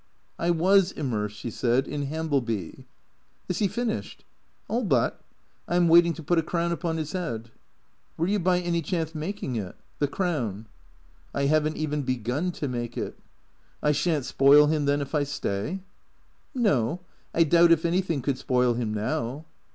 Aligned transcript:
"I 0.39 0.49
was 0.49 0.91
immersed," 0.91 1.37
she 1.37 1.51
said," 1.51 1.87
in 1.87 2.07
Hambleby." 2.07 2.87
"Is 3.47 3.59
he 3.59 3.67
finished?"" 3.67 4.25
All 4.67 4.83
but. 4.83 5.21
I 5.67 5.75
'm 5.75 5.87
waiting 5.89 6.13
to 6.15 6.23
put 6.23 6.39
a 6.39 6.41
crown 6.41 6.71
upon 6.71 6.97
his 6.97 7.11
head."" 7.11 7.51
Were 8.17 8.25
you 8.25 8.39
by 8.39 8.61
any 8.61 8.81
chance 8.81 9.13
making 9.13 9.57
it— 9.57 9.75
the 9.99 10.07
crown? 10.07 10.65
""I 11.35 11.43
have 11.45 11.67
n't 11.69 11.77
even 11.77 12.01
begun 12.01 12.51
to 12.53 12.67
make 12.67 12.97
it."" 12.97 13.15
I 13.83 13.91
shan't 13.91 14.25
spoil 14.25 14.65
him 14.65 14.85
then 14.85 15.01
if 15.01 15.13
I 15.13 15.23
stay?"" 15.23 15.81
No. 16.71 17.01
I 17.35 17.43
doubt 17.43 17.71
if 17.71 17.85
anything 17.85 18.23
could 18.23 18.39
spoil 18.39 18.73
him 18.73 18.91
now." 18.95 19.45